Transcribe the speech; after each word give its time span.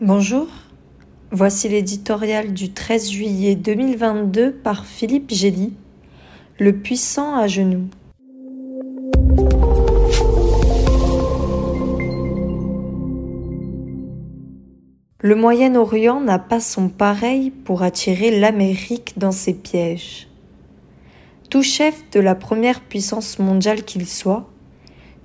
Bonjour, 0.00 0.46
voici 1.32 1.68
l'éditorial 1.68 2.54
du 2.54 2.72
13 2.72 3.10
juillet 3.10 3.56
2022 3.56 4.52
par 4.52 4.86
Philippe 4.86 5.32
Gély, 5.32 5.72
Le 6.60 6.72
puissant 6.72 7.34
à 7.34 7.48
genoux. 7.48 7.88
Le 15.20 15.34
Moyen-Orient 15.34 16.20
n'a 16.20 16.38
pas 16.38 16.60
son 16.60 16.88
pareil 16.88 17.50
pour 17.50 17.82
attirer 17.82 18.38
l'Amérique 18.38 19.14
dans 19.16 19.32
ses 19.32 19.54
pièges. 19.54 20.28
Tout 21.50 21.64
chef 21.64 22.08
de 22.12 22.20
la 22.20 22.36
première 22.36 22.82
puissance 22.82 23.40
mondiale 23.40 23.82
qu'il 23.82 24.06
soit, 24.06 24.48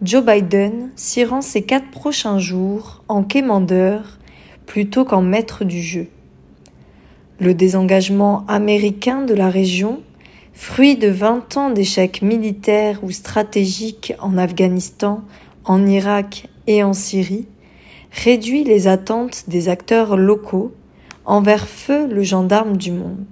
Joe 0.02 0.26
Biden 0.26 0.90
s'y 0.96 1.24
rend 1.26 1.42
ces 1.42 1.62
quatre 1.62 1.92
prochains 1.92 2.40
jours 2.40 3.04
en 3.08 3.22
quémandeur 3.24 4.18
plutôt 4.66 5.06
qu'en 5.06 5.22
maître 5.22 5.64
du 5.64 5.82
jeu. 5.82 6.08
Le 7.40 7.54
désengagement 7.54 8.46
américain 8.48 9.24
de 9.24 9.34
la 9.34 9.50
région, 9.50 10.02
fruit 10.54 10.98
de 10.98 11.10
vingt 11.10 11.58
ans 11.58 11.70
d'échecs 11.70 12.22
militaires 12.22 13.04
ou 13.04 13.12
stratégiques 13.12 14.14
en 14.20 14.38
Afghanistan, 14.38 15.22
en 15.66 15.86
Irak 15.86 16.48
et 16.68 16.84
en 16.84 16.94
Syrie, 16.94 17.48
réduit 18.12 18.64
les 18.64 18.88
attentes 18.88 19.46
des 19.48 19.70
acteurs 19.70 20.16
locaux 20.16 20.74
envers 21.26 21.68
feu 21.68 22.08
le 22.08 22.24
gendarme 22.24 22.78
du 22.78 22.92
monde. 22.92 23.26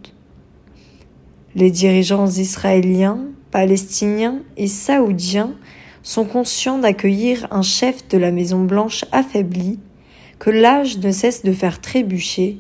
Les 1.56 1.70
dirigeants 1.70 2.28
israéliens, 2.28 3.20
palestiniens 3.52 4.40
et 4.58 4.68
saoudiens 4.68 5.54
sont 6.02 6.26
conscients 6.26 6.80
d'accueillir 6.80 7.48
un 7.52 7.62
chef 7.62 8.08
de 8.08 8.18
la 8.18 8.32
Maison 8.32 8.64
Blanche 8.64 9.06
affaibli 9.12 9.78
que 10.42 10.50
l'âge 10.50 10.98
ne 10.98 11.12
cesse 11.12 11.44
de 11.44 11.54
faire 11.54 11.82
trébucher, 11.82 12.58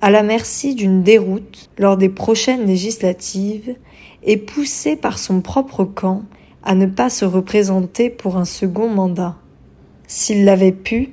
à 0.00 0.10
la 0.10 0.22
merci 0.22 0.74
d'une 0.74 1.02
déroute 1.02 1.68
lors 1.76 1.98
des 1.98 2.08
prochaines 2.08 2.64
législatives 2.64 3.76
et 4.22 4.38
poussé 4.38 4.96
par 4.96 5.18
son 5.18 5.42
propre 5.42 5.84
camp 5.84 6.22
à 6.62 6.74
ne 6.74 6.86
pas 6.86 7.10
se 7.10 7.26
représenter 7.26 8.08
pour 8.08 8.38
un 8.38 8.46
second 8.46 8.88
mandat. 8.88 9.36
S'il 10.06 10.46
l'avait 10.46 10.72
pu, 10.72 11.10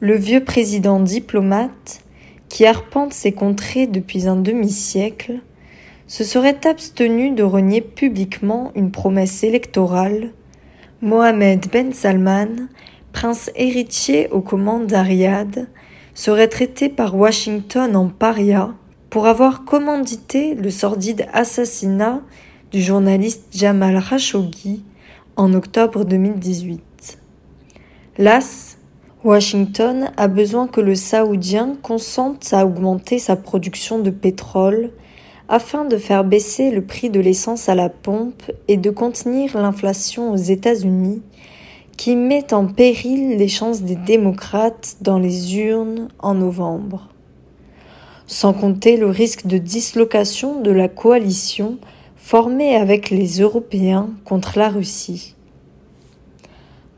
le 0.00 0.16
vieux 0.16 0.42
président 0.42 1.00
diplomate, 1.00 2.00
qui 2.48 2.64
arpente 2.64 3.12
ses 3.12 3.32
contrées 3.32 3.86
depuis 3.86 4.28
un 4.28 4.36
demi-siècle, 4.36 5.40
se 6.06 6.24
serait 6.24 6.66
abstenu 6.66 7.32
de 7.32 7.42
renier 7.42 7.82
publiquement 7.82 8.72
une 8.74 8.90
promesse 8.90 9.44
électorale, 9.44 10.30
Mohamed 11.02 11.66
Ben 11.70 11.92
Salman 11.92 12.68
prince 13.12 13.50
héritier 13.54 14.28
aux 14.30 14.40
commandes 14.40 14.86
d'Ariad, 14.86 15.68
serait 16.14 16.48
traité 16.48 16.88
par 16.88 17.16
Washington 17.16 17.96
en 17.96 18.08
paria 18.08 18.74
pour 19.10 19.26
avoir 19.26 19.64
commandité 19.64 20.54
le 20.54 20.70
sordide 20.70 21.26
assassinat 21.32 22.22
du 22.70 22.82
journaliste 22.82 23.44
Jamal 23.52 24.02
Khashoggi 24.02 24.82
en 25.36 25.52
octobre 25.54 26.04
2018. 26.04 27.18
Las, 28.18 28.78
Washington 29.24 30.10
a 30.16 30.28
besoin 30.28 30.66
que 30.66 30.80
le 30.80 30.94
Saoudien 30.94 31.76
consente 31.82 32.52
à 32.52 32.66
augmenter 32.66 33.18
sa 33.18 33.36
production 33.36 33.98
de 34.00 34.10
pétrole 34.10 34.90
afin 35.48 35.84
de 35.84 35.96
faire 35.96 36.24
baisser 36.24 36.70
le 36.70 36.82
prix 36.82 37.10
de 37.10 37.20
l'essence 37.20 37.68
à 37.68 37.74
la 37.74 37.88
pompe 37.88 38.50
et 38.68 38.76
de 38.76 38.90
contenir 38.90 39.56
l'inflation 39.56 40.32
aux 40.32 40.36
États-Unis 40.36 41.22
qui 42.02 42.16
met 42.16 42.52
en 42.52 42.66
péril 42.66 43.36
les 43.36 43.46
chances 43.46 43.82
des 43.82 43.94
démocrates 43.94 44.96
dans 45.02 45.20
les 45.20 45.56
urnes 45.56 46.08
en 46.18 46.34
novembre. 46.34 47.10
Sans 48.26 48.52
compter 48.52 48.96
le 48.96 49.06
risque 49.06 49.46
de 49.46 49.56
dislocation 49.56 50.62
de 50.62 50.72
la 50.72 50.88
coalition 50.88 51.78
formée 52.16 52.74
avec 52.74 53.10
les 53.10 53.40
Européens 53.40 54.10
contre 54.24 54.58
la 54.58 54.68
Russie. 54.68 55.36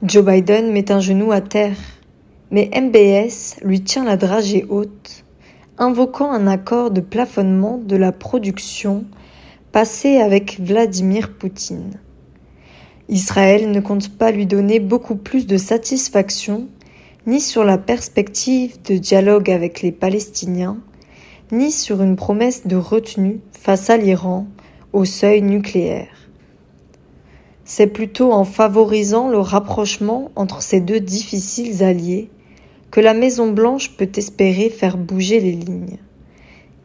Joe 0.02 0.24
Biden 0.24 0.72
met 0.72 0.90
un 0.90 1.00
genou 1.00 1.32
à 1.32 1.42
terre, 1.42 1.76
mais 2.50 2.70
MBS 2.74 3.62
lui 3.62 3.82
tient 3.82 4.04
la 4.04 4.16
dragée 4.16 4.64
haute, 4.70 5.26
invoquant 5.76 6.32
un 6.32 6.46
accord 6.46 6.90
de 6.90 7.02
plafonnement 7.02 7.76
de 7.76 7.96
la 7.96 8.10
production 8.10 9.04
passé 9.70 10.16
avec 10.16 10.58
Vladimir 10.60 11.34
Poutine. 11.34 12.00
Israël 13.08 13.70
ne 13.70 13.80
compte 13.80 14.16
pas 14.16 14.30
lui 14.30 14.46
donner 14.46 14.80
beaucoup 14.80 15.16
plus 15.16 15.46
de 15.46 15.56
satisfaction, 15.56 16.68
ni 17.26 17.40
sur 17.40 17.64
la 17.64 17.78
perspective 17.78 18.80
de 18.82 18.96
dialogue 18.96 19.50
avec 19.50 19.82
les 19.82 19.92
Palestiniens, 19.92 20.78
ni 21.52 21.70
sur 21.70 22.02
une 22.02 22.16
promesse 22.16 22.66
de 22.66 22.76
retenue 22.76 23.40
face 23.52 23.90
à 23.90 23.96
l'Iran 23.96 24.46
au 24.92 25.04
seuil 25.04 25.42
nucléaire. 25.42 26.08
C'est 27.64 27.86
plutôt 27.86 28.32
en 28.32 28.44
favorisant 28.44 29.28
le 29.28 29.38
rapprochement 29.38 30.30
entre 30.36 30.62
ces 30.62 30.80
deux 30.80 31.00
difficiles 31.00 31.82
alliés 31.82 32.30
que 32.90 33.00
la 33.00 33.14
Maison 33.14 33.50
Blanche 33.50 33.96
peut 33.96 34.10
espérer 34.16 34.70
faire 34.70 34.96
bouger 34.96 35.40
les 35.40 35.52
lignes. 35.52 35.98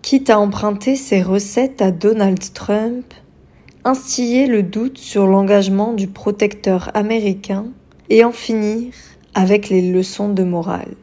Quitte 0.02 0.30
à 0.30 0.40
emprunter 0.40 0.96
ses 0.96 1.22
recettes 1.22 1.82
à 1.82 1.92
Donald 1.92 2.40
Trump, 2.54 3.14
instiller 3.86 4.48
le 4.48 4.64
doute 4.64 4.98
sur 4.98 5.28
l'engagement 5.28 5.94
du 5.94 6.08
protecteur 6.08 6.92
américain 6.94 7.66
et 8.10 8.24
en 8.24 8.32
finir 8.32 8.94
avec 9.34 9.70
les 9.70 9.92
leçons 9.92 10.30
de 10.30 10.44
morale. 10.44 10.96